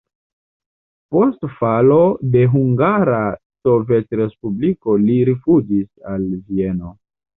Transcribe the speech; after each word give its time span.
Post 1.15 1.43
falo 1.57 1.97
de 2.35 2.41
Hungara 2.53 3.19
Sovetrespubliko 3.69 4.97
li 5.05 5.19
rifuĝis 5.31 5.91
al 6.15 6.27
Vieno. 6.49 6.95